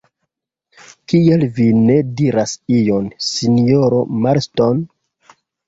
[1.13, 4.85] Kial vi ne diras ion, sinjoro Marston?